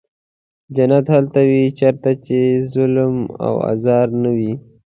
[0.75, 2.37] جنت هلته وي چېرته چې
[2.73, 3.15] ظلم
[3.45, 4.53] او آزار نه وي.